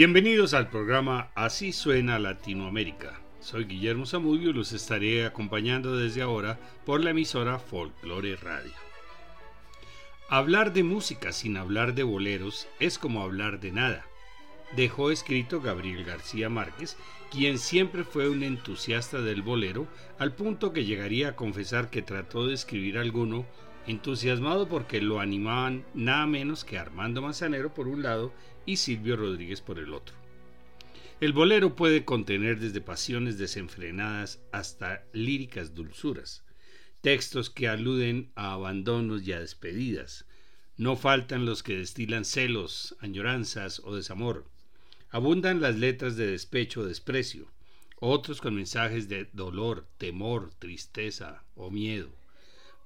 [0.00, 3.20] Bienvenidos al programa Así suena Latinoamérica.
[3.38, 8.72] Soy Guillermo Zamudio y los estaré acompañando desde ahora por la emisora Folklore Radio.
[10.30, 14.06] Hablar de música sin hablar de boleros es como hablar de nada.
[14.74, 16.96] Dejó escrito Gabriel García Márquez,
[17.30, 19.86] quien siempre fue un entusiasta del bolero,
[20.18, 23.44] al punto que llegaría a confesar que trató de escribir alguno
[23.86, 28.32] entusiasmado porque lo animaban nada menos que Armando Manzanero por un lado
[28.66, 30.14] y Silvio Rodríguez por el otro.
[31.20, 36.44] El bolero puede contener desde pasiones desenfrenadas hasta líricas dulzuras,
[37.02, 40.24] textos que aluden a abandonos y a despedidas.
[40.78, 44.46] No faltan los que destilan celos, añoranzas o desamor.
[45.10, 47.50] Abundan las letras de despecho o desprecio,
[47.96, 52.19] otros con mensajes de dolor, temor, tristeza o miedo.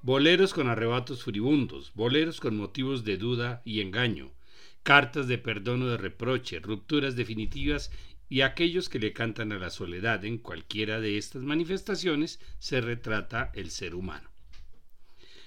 [0.04, 4.34] Boleros con arrebatos furibundos, boleros con motivos de duda y engaño,
[4.82, 7.90] cartas de perdón o de reproche, rupturas definitivas
[8.28, 10.22] y aquellos que le cantan a la soledad.
[10.26, 14.28] En cualquiera de estas manifestaciones se retrata el ser humano.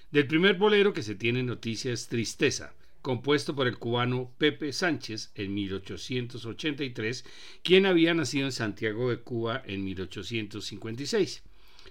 [0.10, 5.34] Del primer bolero que se tiene noticia es Tristeza, compuesto por el cubano Pepe Sánchez
[5.36, 7.26] en 1883,
[7.62, 11.44] quien había nacido en Santiago de Cuba en 1856.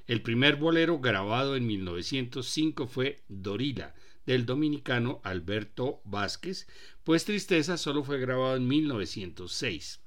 [0.06, 6.68] El primer bolero grabado en 1905 fue Dorila, del dominicano Alberto Vázquez,
[7.04, 10.00] pues Tristeza solo fue grabado en 1906.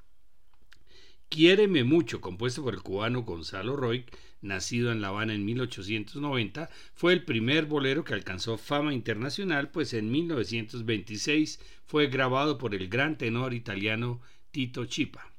[1.29, 4.05] Quiéreme mucho, compuesto por el cubano Gonzalo Roy,
[4.41, 9.93] nacido en La Habana en 1890, fue el primer bolero que alcanzó fama internacional, pues
[9.93, 15.33] en 1926 fue grabado por el gran tenor italiano Tito Chipa.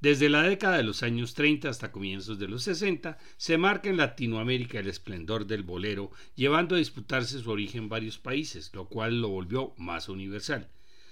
[0.00, 3.96] Desde la década de los años 30 hasta comienzos de los 60, se marca en
[3.96, 9.22] Latinoamérica el esplendor del bolero, llevando a disputarse su origen en varios países, lo cual
[9.22, 10.68] lo volvió más universal.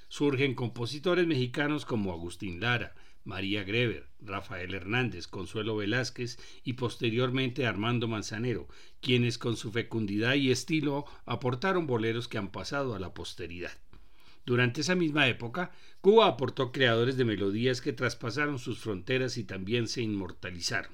[0.09, 8.07] Surgen compositores mexicanos como Agustín Lara, María Greber, Rafael Hernández, Consuelo Velázquez y posteriormente Armando
[8.07, 8.69] Manzanero,
[9.01, 13.73] quienes con su fecundidad y estilo aportaron boleros que han pasado a la posteridad.
[14.47, 19.89] Durante esa misma época, Cuba aportó creadores de melodías que traspasaron sus fronteras y también
[19.89, 20.93] se inmortalizaron,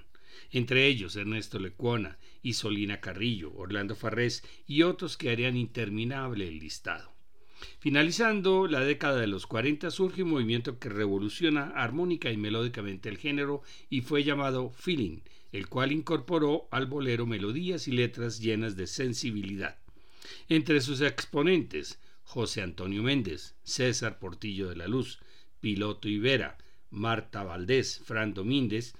[0.53, 7.12] entre ellos Ernesto Lecuona, Isolina Carrillo, Orlando Farrés y otros que harían interminable el listado.
[7.81, 13.19] Finalizando la década de los 40 surge un movimiento que revoluciona armónica y melódicamente el
[13.19, 15.19] género y fue llamado feeling,
[15.53, 19.77] el cual incorporó al bolero melodías y letras llenas de sensibilidad.
[20.49, 21.99] Entre sus exponentes
[22.33, 25.19] José Antonio Méndez, César Portillo de la Luz,
[25.59, 26.59] Piloto Ibera,
[26.89, 28.95] Marta Valdés, Fran Domínguez,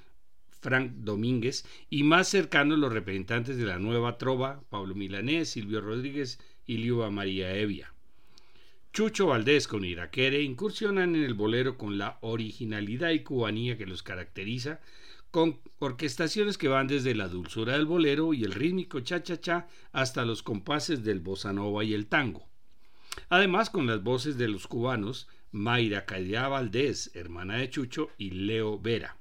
[0.49, 6.41] Frank Domínguez y más cercanos los representantes de la nueva trova, Pablo Milanés, Silvio Rodríguez
[6.67, 7.95] y Liuba María Evia.
[8.93, 14.03] Chucho Valdés con Iraquere incursionan en el bolero con la originalidad y cubanía que los
[14.03, 14.81] caracteriza,
[15.31, 20.43] con orquestaciones que van desde la dulzura del bolero y el rítmico cha-cha-cha hasta los
[20.43, 22.50] compases del bossa nova y el tango.
[23.28, 28.78] Además, con las voces de los cubanos Mayra Caridad Valdés, hermana de Chucho, y Leo
[28.78, 29.16] Vera.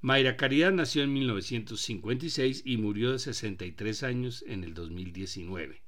[0.00, 5.82] Mayra Caridad nació en 1956 y murió de 63 años en el 2019.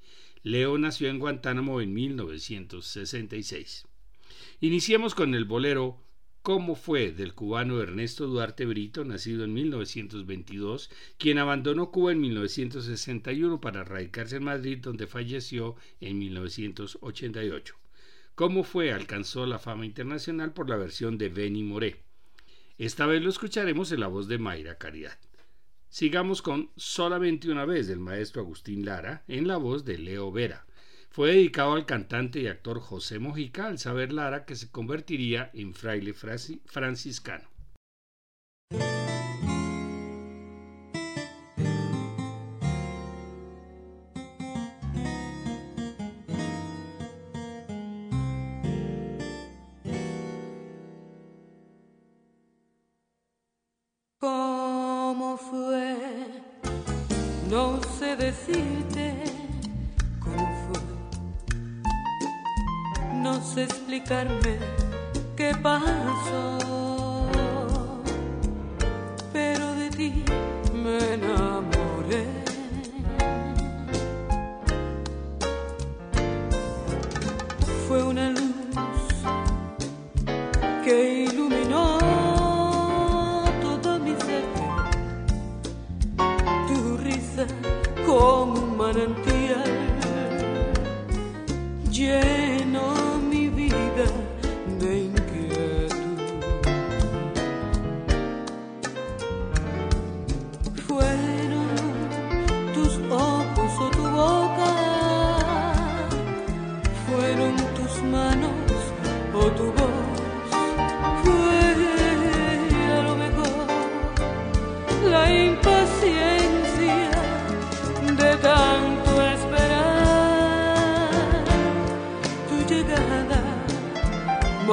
[0.45, 3.87] Leo nació en Guantánamo en 1966.
[4.61, 6.01] Iniciemos con el bolero
[6.45, 13.63] cómo fue del cubano Ernesto Duarte Brito, nacido en 1922, quien abandonó Cuba en 1961
[13.63, 17.77] para radicarse en Madrid, donde falleció en 1988.
[18.35, 22.03] Cómo fue alcanzó la fama internacional por la versión de Benny Moré.
[22.77, 25.19] Esta vez lo escucharemos en la voz de Mayra Caridad.
[25.89, 30.67] Sigamos con Solamente una vez del maestro Agustín Lara en la voz de Leo Vera.
[31.15, 35.73] Fue dedicado al cantante y actor José Mojica al saber Lara que se convertiría en
[35.73, 37.49] fraile franciscano.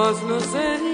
[0.01, 0.90] almas nos.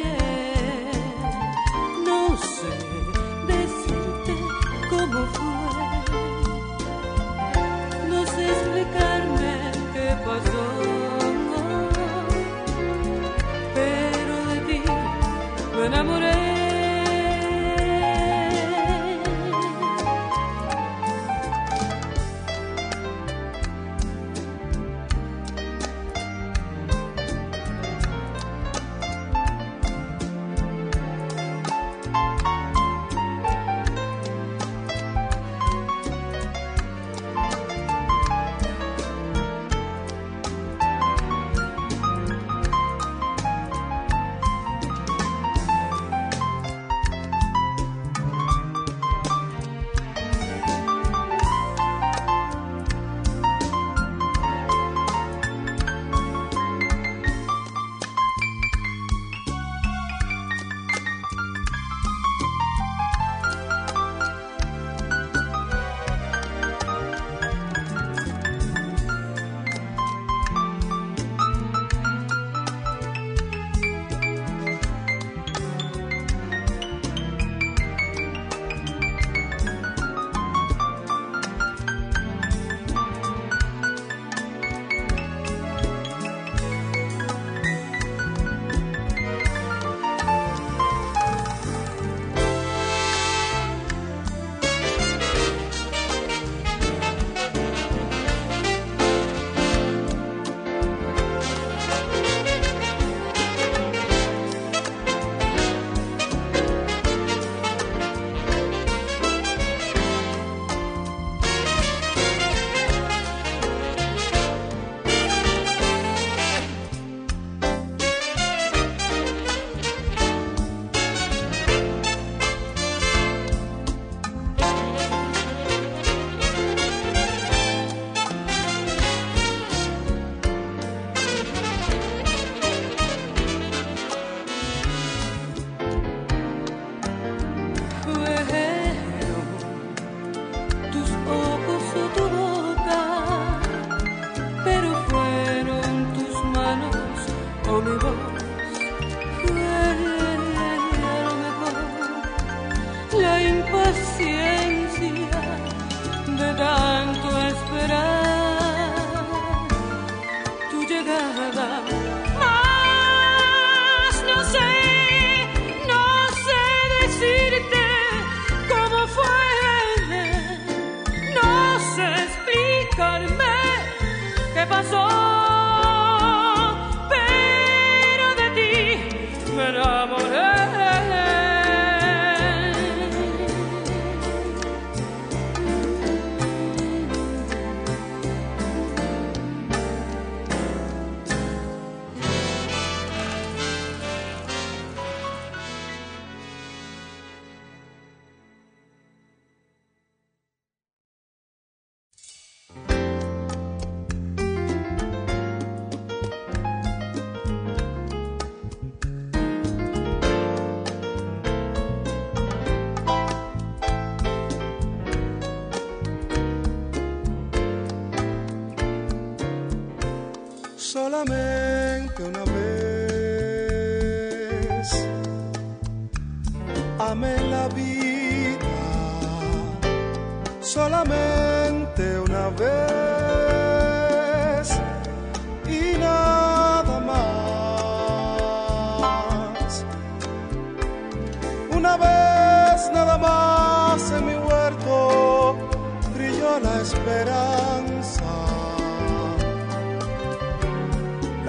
[220.97, 221.56] solamente.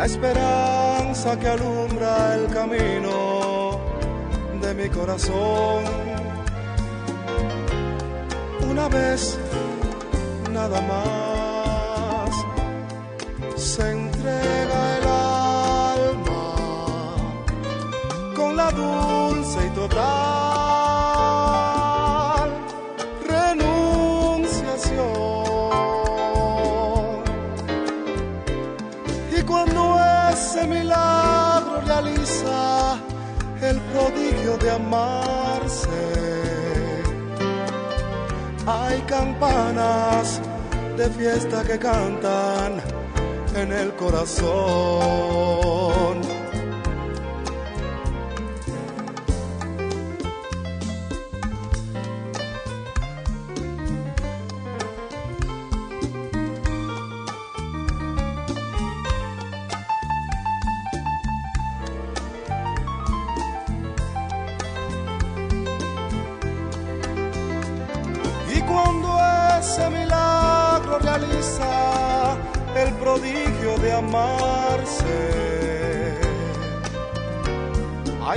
[0.09, 3.79] esperanza que alumbra el camino
[4.63, 5.85] de mi corazón.
[8.71, 9.39] Una vez,
[10.51, 11.18] nada más.
[39.09, 40.41] campanas
[40.97, 42.81] de fiesta que cantan
[43.55, 44.49] en el corazón.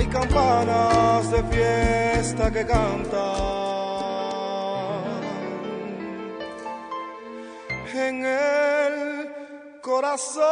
[0.02, 3.12] Hay campanas de fiesta que cantan
[7.94, 9.32] en el
[9.80, 10.42] corazón.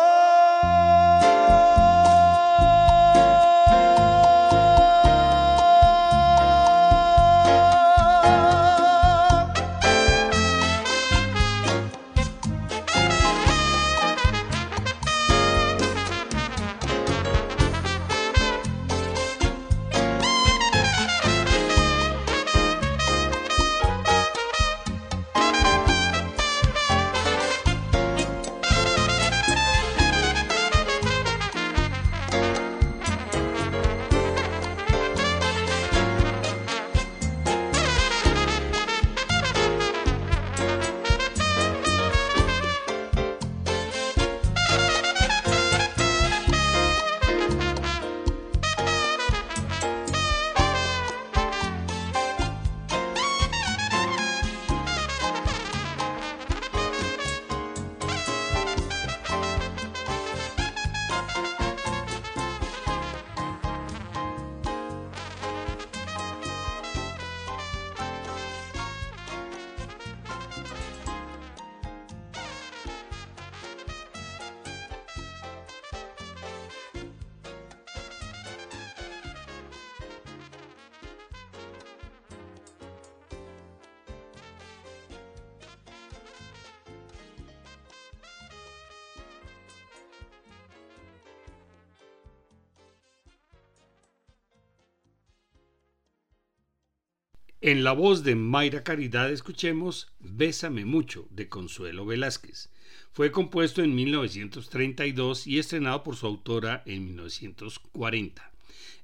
[97.71, 102.69] En la voz de Mayra Caridad escuchemos Bésame mucho de Consuelo Velázquez.
[103.13, 108.51] Fue compuesto en 1932 y estrenado por su autora en 1940.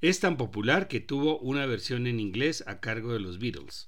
[0.00, 3.86] Es tan popular que tuvo una versión en inglés a cargo de los Beatles.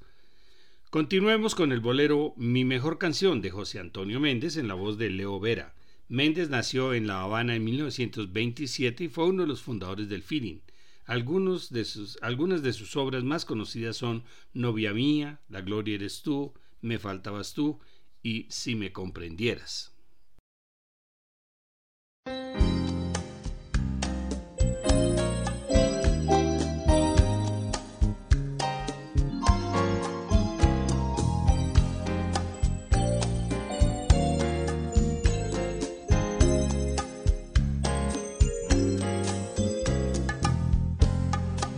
[0.90, 5.10] Continuemos con el bolero Mi mejor canción de José Antonio Méndez en la voz de
[5.10, 5.74] Leo Vera.
[6.08, 10.60] Méndez nació en La Habana en 1927 y fue uno de los fundadores del Feeling
[11.08, 17.54] algunas de sus obras más conocidas son Novia mía, La gloria eres tú, Me faltabas
[17.54, 17.80] tú
[18.22, 19.94] y Si me comprendieras.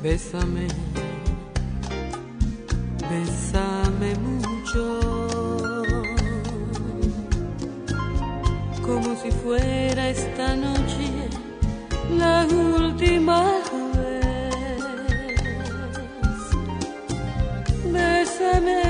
[0.02, 0.66] Bésame,
[3.10, 5.00] bésame mucho,
[8.80, 11.28] como si fuera esta noche
[12.18, 13.60] la última
[13.94, 14.82] vez.
[17.92, 18.89] Bésame,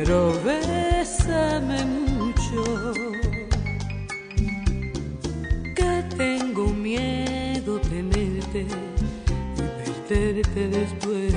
[10.11, 11.33] perderte después.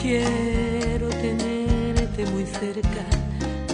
[0.00, 3.04] Quiero tenerte muy cerca,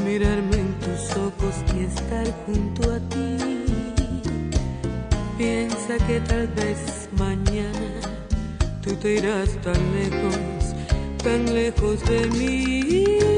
[0.05, 3.37] mirarme en tus ojos y estar junto a ti.
[5.37, 8.01] Piensa que tal vez mañana
[8.83, 10.59] tú te irás tan lejos
[11.23, 13.38] tan lejos de mí.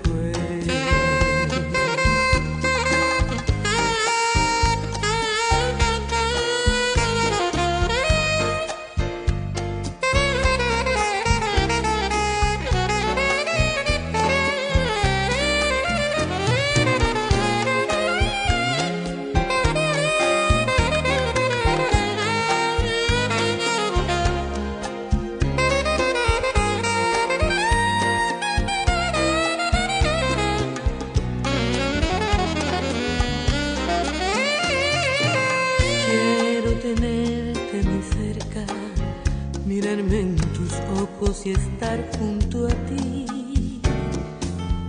[42.31, 43.81] junto a ti.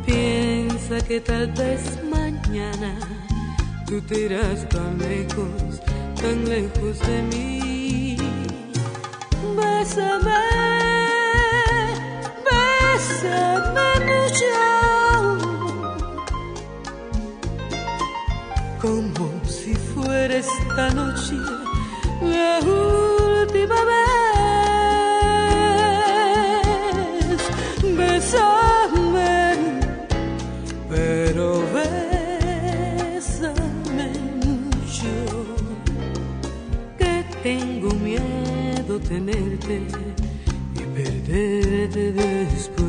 [0.06, 2.98] Piensa que tal vez mañana
[3.86, 5.80] tú te irás tan lejos,
[6.20, 8.16] tan lejos de mí.
[9.56, 10.42] Bésame,
[12.48, 14.54] bésame mucho.
[18.80, 21.36] Como si fuera esta noche
[22.20, 24.01] la última vez.
[39.12, 39.82] Tenerte
[40.74, 42.81] y perderte después.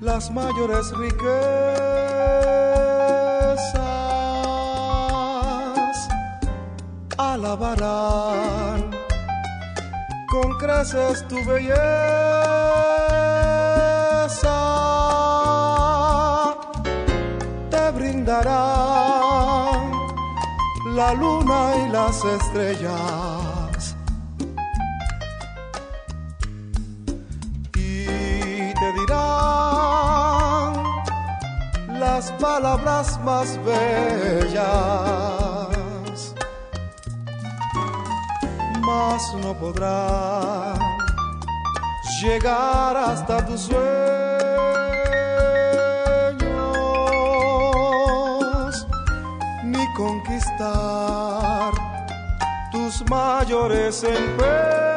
[0.00, 1.28] Las mayores riquezas.
[7.16, 8.90] Alabarán
[10.30, 11.78] con creces tu belleza.
[17.70, 19.92] Te brindarán
[20.94, 23.31] la luna y las estrellas.
[32.42, 34.52] Palabras más bellas.
[38.84, 40.76] Mas no podrán
[42.20, 43.78] llegar hasta tus sueños
[49.62, 51.72] ni conquistar
[52.72, 54.91] tus mayores empeños.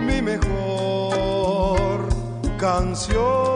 [0.00, 2.08] Mi mejor
[2.58, 3.51] canción,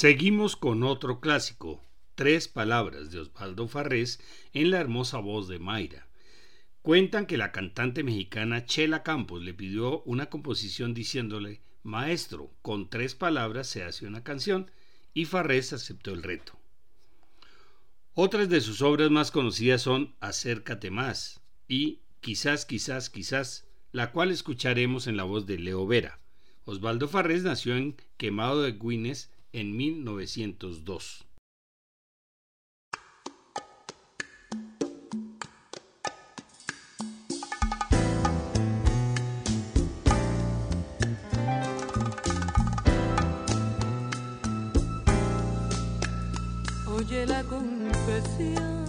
[0.00, 1.82] Seguimos con otro clásico,
[2.14, 4.20] Tres Palabras de Osvaldo Farrés
[4.52, 6.06] en la hermosa voz de Mayra.
[6.82, 13.16] Cuentan que la cantante mexicana Chela Campos le pidió una composición diciéndole, Maestro, con tres
[13.16, 14.70] palabras se hace una canción,
[15.14, 16.52] y Farrés aceptó el reto.
[18.14, 24.30] Otras de sus obras más conocidas son Acércate más y Quizás, quizás, quizás, la cual
[24.30, 26.20] escucharemos en la voz de Leo Vera.
[26.66, 31.24] Osvaldo Farrés nació en Quemado de Guines en 1902.
[46.86, 48.86] Oye la confesión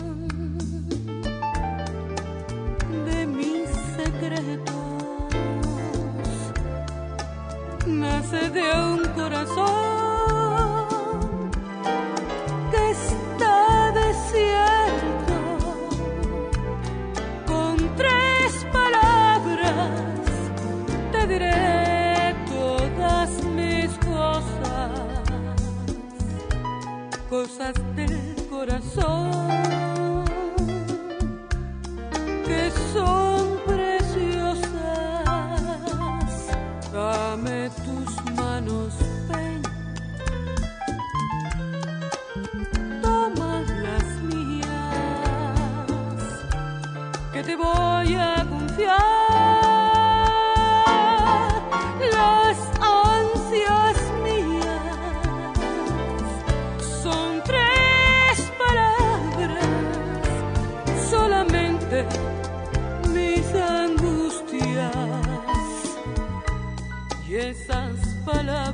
[3.06, 4.76] de mis secretos
[7.88, 9.89] nace de un corazón
[27.60, 29.89] cosas del corazón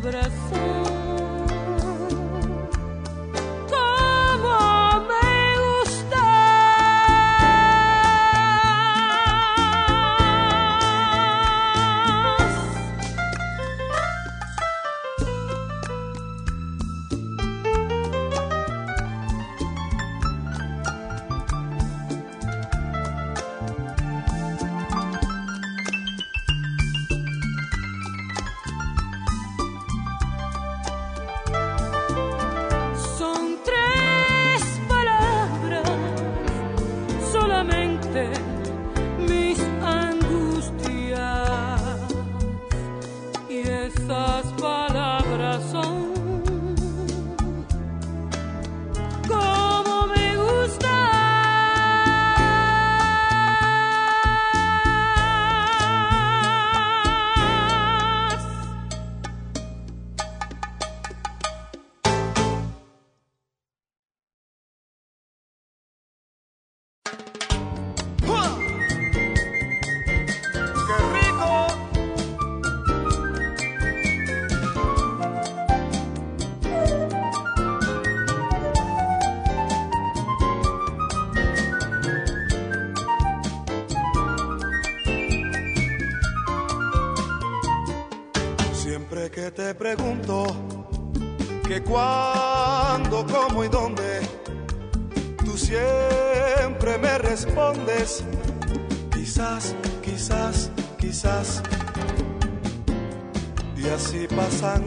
[0.06, 0.95] pregunto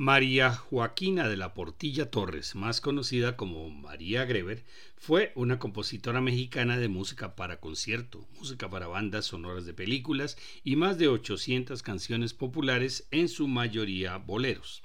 [0.00, 4.64] María Joaquina de la Portilla Torres, más conocida como María Greber,
[4.96, 10.76] fue una compositora mexicana de música para concierto, música para bandas sonoras de películas y
[10.76, 14.82] más de 800 canciones populares, en su mayoría boleros.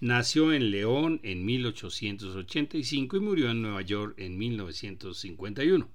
[0.00, 5.86] Nació en León en 1885 y murió en Nueva York en 1951.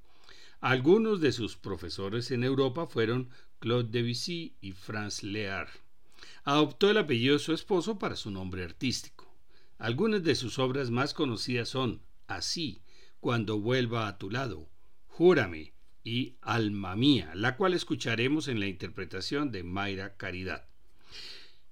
[0.61, 3.27] Algunos de sus profesores en Europa fueron
[3.57, 5.84] Claude Debussy y Franz Lear.
[6.43, 9.33] Adoptó el apellido de su esposo para su nombre artístico.
[9.77, 12.81] Algunas de sus obras más conocidas son Así,
[13.19, 14.69] Cuando vuelva a tu lado,
[15.07, 20.67] Júrame y Alma mía, la cual escucharemos en la interpretación de Mayra Caridad.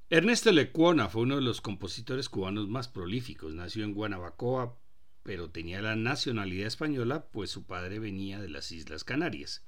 [0.09, 3.53] Ernesto Lecuona fue uno de los compositores cubanos más prolíficos.
[3.53, 4.75] Nació en Guanabacoa,
[5.23, 9.63] pero tenía la nacionalidad española, pues su padre venía de las Islas Canarias.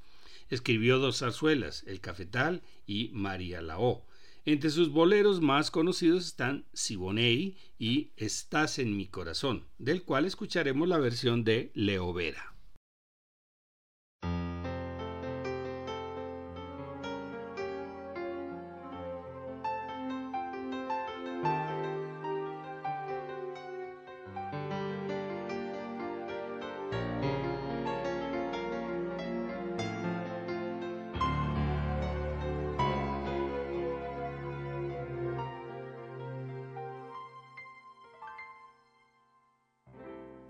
[0.50, 4.06] Escribió dos zarzuelas, El Cafetal y María Lao,
[4.46, 10.88] entre sus boleros más conocidos están Siboney y Estás en mi corazón, del cual escucharemos
[10.88, 12.55] la versión de Leo Vera.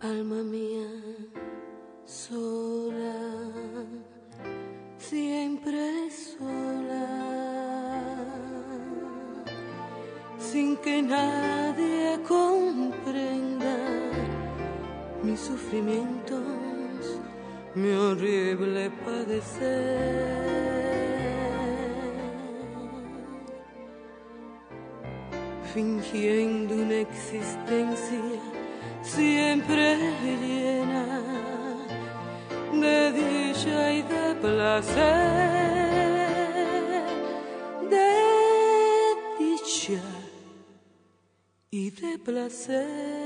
[0.09, 0.87] Alma mía
[2.05, 3.17] sola,
[4.99, 7.07] siempre sola,
[10.37, 13.77] sin que nadie comprenda
[15.23, 17.19] mis sufrimientos,
[17.73, 20.35] mi horrible padecer.
[25.73, 28.54] Fingiendo una existencia
[29.05, 31.21] siempre llena
[32.73, 35.05] de dicha y de placer,
[37.89, 38.09] de
[39.39, 40.01] dicha
[41.71, 43.24] y de placer.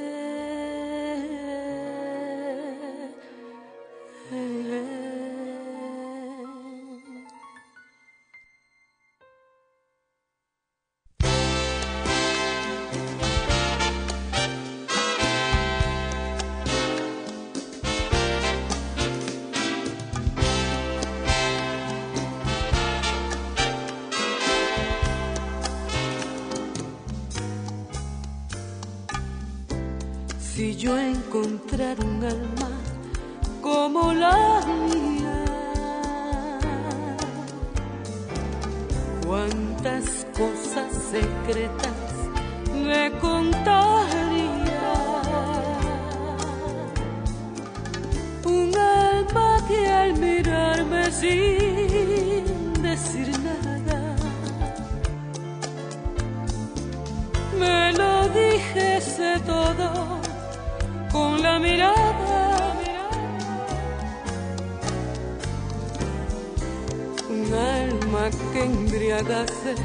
[68.20, 69.76] Alma que embriagase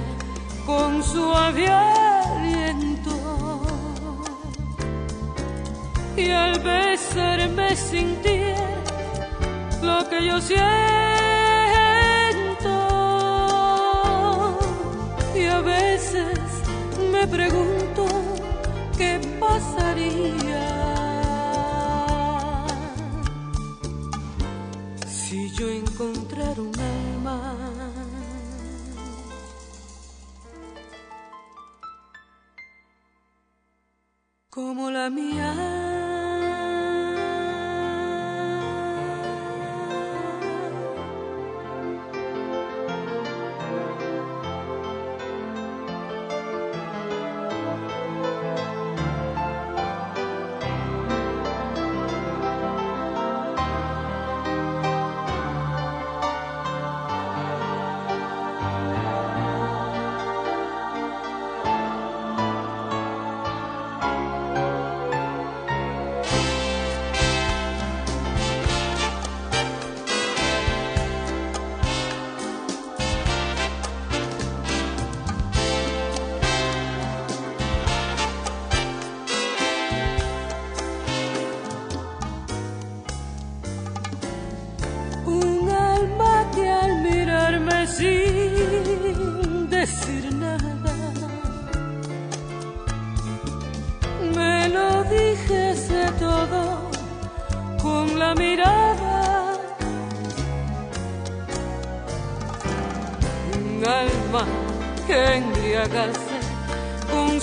[0.66, 3.16] con suave aliento
[6.16, 8.68] y al besarme sintiera
[9.82, 10.74] lo que yo siento.
[17.26, 18.06] pregunto
[18.98, 20.66] qué pasaría
[25.06, 26.93] si yo encontrara un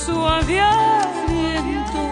[0.05, 2.03] suave aliento.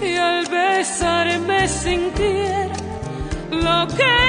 [0.00, 2.76] Y al besarme sintiera
[3.50, 4.21] lo que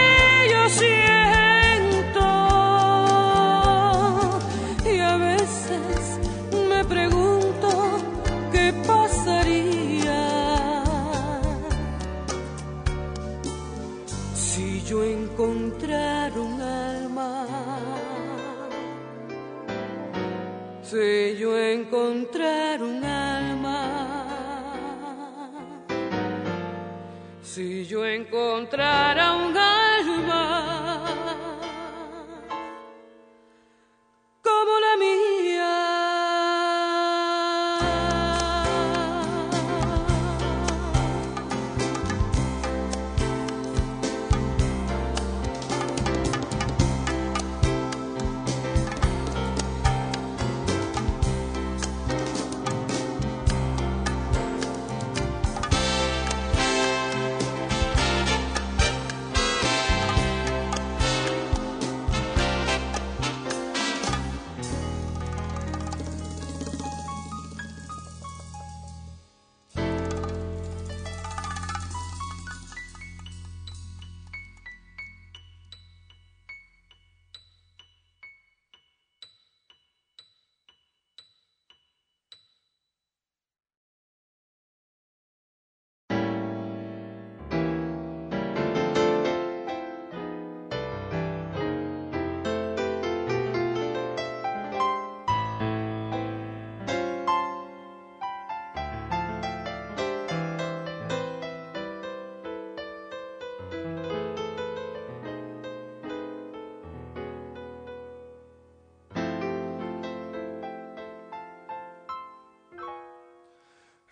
[20.93, 23.79] sé yo encontrar un alma,
[27.41, 29.73] si yo encontrara un alma,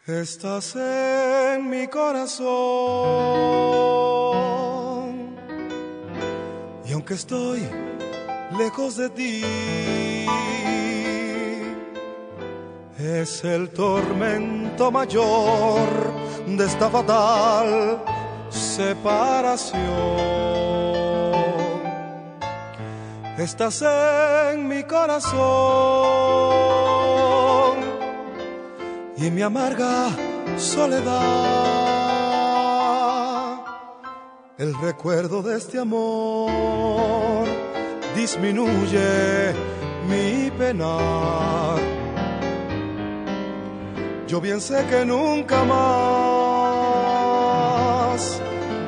[0.08, 2.42] Estás en mi corazón.
[6.88, 7.62] Y aunque estoy
[8.58, 9.46] lejos de ti,
[12.98, 15.88] es el tormento mayor
[16.48, 18.04] de esta fatal
[18.50, 19.82] separación.
[23.38, 26.22] Estás en mi corazón
[29.22, 30.10] y mi amarga
[30.58, 31.12] soledad.
[34.58, 37.46] El recuerdo de este amor
[38.16, 39.54] disminuye
[40.10, 41.76] mi pena.
[44.28, 45.82] Yo bien sé que nunca más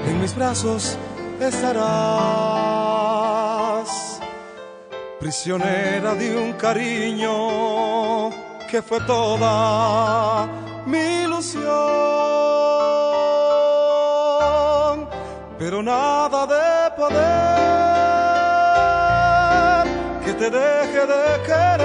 [0.08, 0.98] en mis brazos
[1.40, 1.84] estarás,
[5.20, 8.03] prisionera de un cariño
[8.74, 10.48] que fue toda
[10.88, 11.64] mi ilusión,
[15.60, 17.54] pero nada de poder
[20.26, 21.84] que te deje de querer,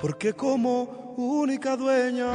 [0.00, 2.32] porque como única dueña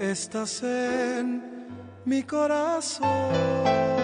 [0.00, 1.68] estás en
[2.06, 4.03] mi corazón.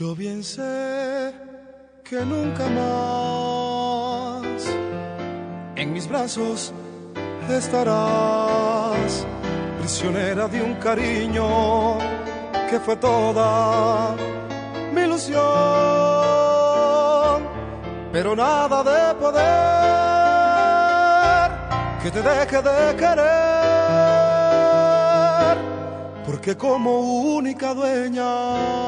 [0.00, 1.34] Yo bien sé
[2.02, 4.46] que nunca más
[5.76, 6.72] en mis brazos
[7.50, 9.26] estarás,
[9.78, 11.98] prisionera de un cariño
[12.70, 14.16] que fue toda
[14.94, 15.42] mi ilusión,
[18.10, 19.40] pero nada de poder
[22.02, 23.18] que te deje de querer,
[26.24, 27.00] porque como
[27.36, 28.80] única dueña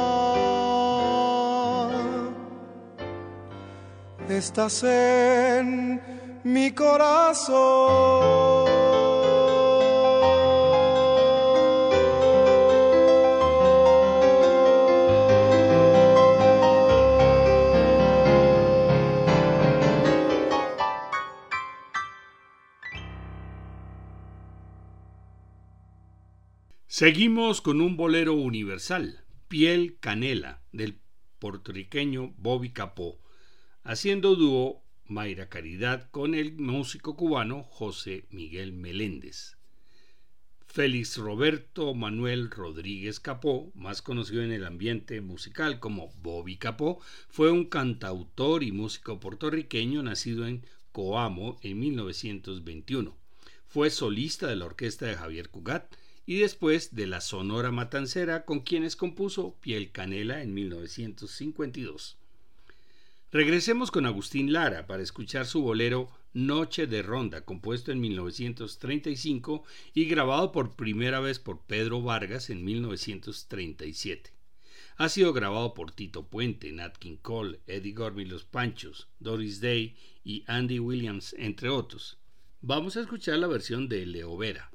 [4.39, 6.01] estás en
[6.45, 8.33] mi corazón.
[26.87, 31.01] Seguimos con un bolero universal, Piel Canela, del
[31.39, 33.21] puertorriqueño Bobby Capó,
[33.85, 39.57] haciendo dúo Mayra Caridad con el músico cubano José Miguel Meléndez.
[40.66, 47.51] Félix Roberto Manuel Rodríguez Capó, más conocido en el ambiente musical como Bobby Capó, fue
[47.51, 53.16] un cantautor y músico puertorriqueño nacido en Coamo en 1921.
[53.66, 58.61] Fue solista de la orquesta de Javier Cugat y después de la Sonora Matancera con
[58.61, 62.21] quienes compuso Piel Canela en 1952.
[63.33, 69.64] Regresemos con Agustín Lara para escuchar su bolero Noche de Ronda, compuesto en 1935
[69.95, 74.35] y grabado por primera vez por Pedro Vargas en 1937.
[74.99, 79.97] Ha sido grabado por Tito Puente, Nat King Cole, Eddie Gormy Los Panchos, Doris Day
[80.22, 82.18] y Andy Williams, entre otros.
[82.61, 84.70] Vamos a escuchar la versión de Leo Vera.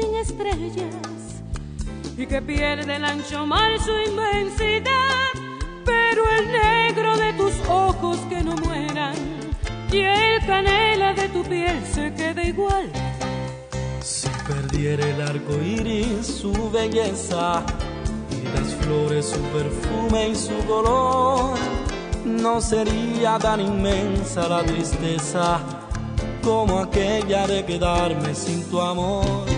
[0.00, 1.42] Sin estrellas
[2.16, 5.32] y que pierde el ancho mar su inmensidad,
[5.84, 9.14] pero el negro de tus ojos que no mueran
[9.92, 12.90] y el canela de tu piel se quede igual.
[14.00, 17.64] Si perdiera el arco iris su belleza
[18.30, 21.56] y las flores su perfume y su color,
[22.24, 25.60] no sería tan inmensa la tristeza
[26.42, 29.57] como aquella de quedarme sin tu amor.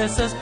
[0.00, 0.37] A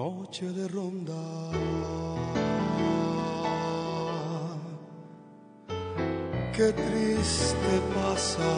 [0.00, 1.12] Noche de ronda.
[6.54, 8.52] Qué triste pasa,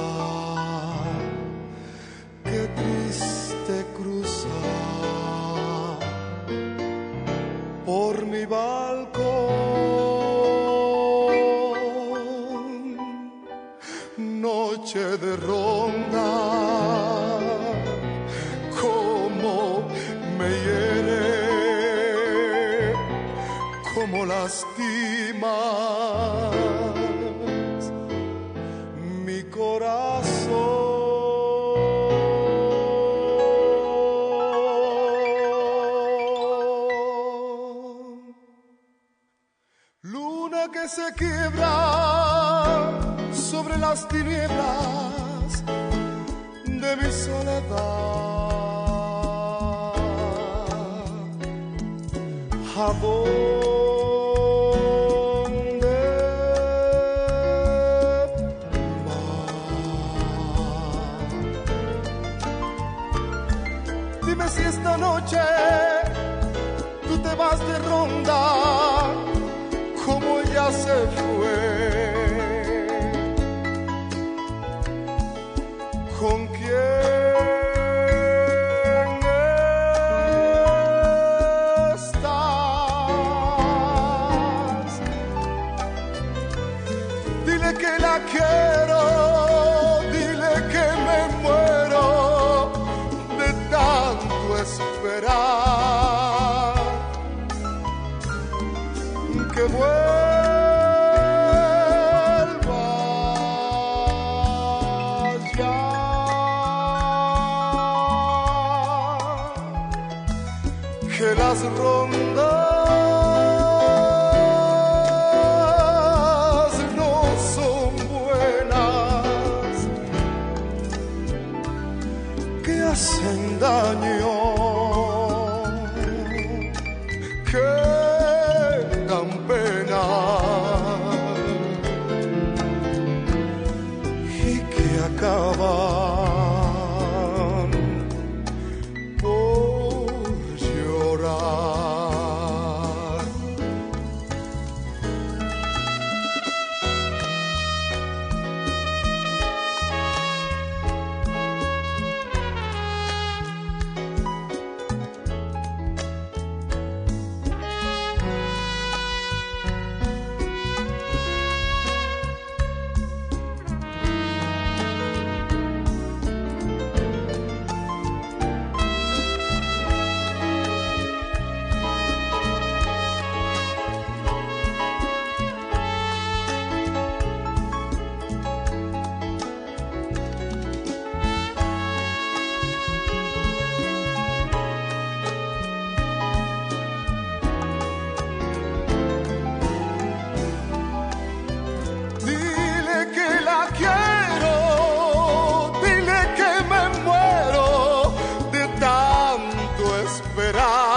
[200.34, 200.91] acostumbraste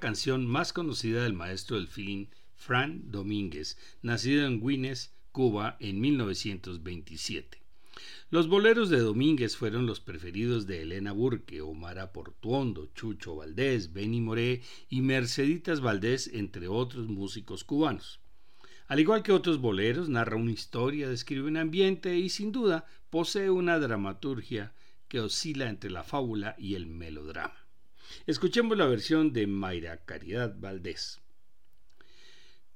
[0.00, 2.26] canción más conocida del maestro del feeling
[2.56, 7.62] Fran Domínguez, nacido en Guinness, Cuba, en 1927.
[8.30, 14.20] Los boleros de Domínguez fueron los preferidos de Elena Burke, Omar Portuondo, Chucho Valdés, Benny
[14.20, 18.20] Moré y Merceditas Valdés, entre otros músicos cubanos.
[18.88, 23.50] Al igual que otros boleros, narra una historia, describe un ambiente y sin duda posee
[23.50, 24.72] una dramaturgia
[25.08, 27.59] que oscila entre la fábula y el melodrama.
[28.26, 31.20] Escuchemos la versión de Mayra Caridad Valdés.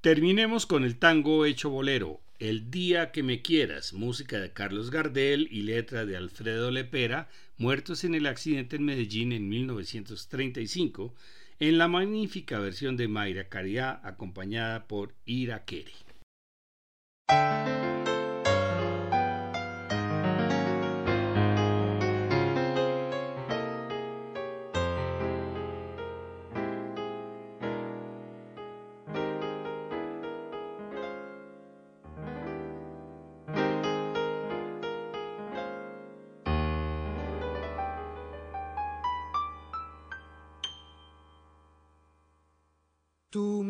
[0.01, 5.47] Terminemos con el tango hecho bolero, El día que me quieras, música de Carlos Gardel
[5.49, 11.15] y letra de Alfredo Lepera, muertos en el accidente en Medellín en 1935,
[11.59, 15.93] en la magnífica versión de Mayra Caridad acompañada por Ira Kere.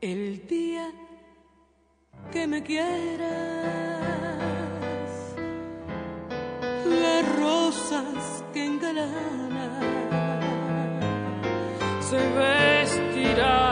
[0.00, 0.92] El día
[2.30, 3.30] que me quieras,
[6.84, 9.80] las rosas que engalana
[12.00, 13.65] se vestirán.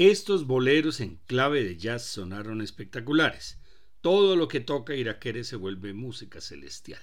[0.00, 3.58] Estos boleros en clave de jazz sonaron espectaculares.
[4.00, 7.02] Todo lo que toca Irakere se vuelve música celestial.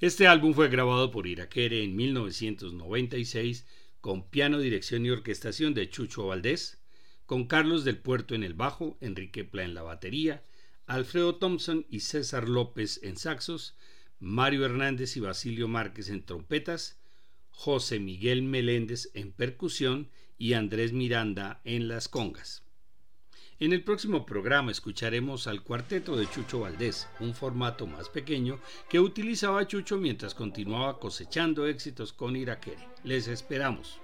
[0.00, 3.66] Este álbum fue grabado por Irakere en 1996
[4.00, 6.78] con piano, dirección y orquestación de Chucho Valdés,
[7.26, 10.42] con Carlos del Puerto en el bajo, Enrique Pla en la batería,
[10.86, 13.76] Alfredo Thompson y César López en saxos,
[14.18, 16.98] Mario Hernández y Basilio Márquez en trompetas,
[17.60, 22.62] José Miguel Meléndez en percusión y Andrés Miranda en las congas.
[23.58, 29.00] En el próximo programa escucharemos al cuarteto de Chucho Valdés, un formato más pequeño que
[29.00, 32.86] utilizaba Chucho mientras continuaba cosechando éxitos con Iraquere.
[33.02, 33.98] Les esperamos.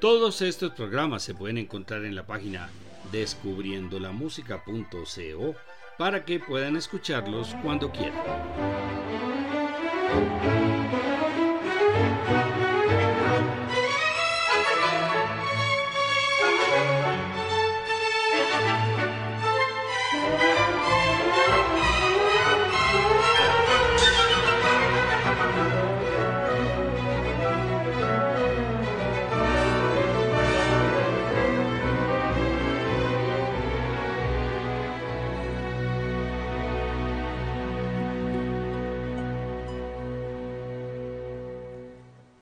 [0.00, 2.70] Todos estos programas se pueden encontrar en la página
[3.12, 5.54] descubriendolamusica.co
[5.96, 8.18] para que puedan escucharlos cuando quieran.